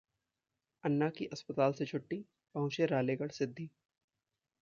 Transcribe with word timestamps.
अन्ना 0.83 1.09
की 1.09 1.25
अस्पताल 1.25 1.73
से 1.73 1.85
छुट्टी, 1.85 2.17
पहुंचे 2.55 2.85
रालेगण 2.85 3.27
सिद्धी 3.29 3.69